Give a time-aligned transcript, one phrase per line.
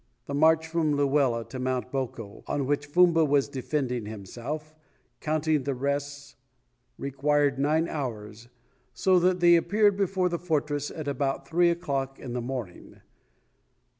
[0.25, 4.73] The march from Luela to Mount Boko, on which Fumba was defending himself,
[5.19, 6.35] counting the rests,
[6.97, 8.47] required nine hours,
[8.95, 12.99] so that they appeared before the fortress at about three o'clock in the morning.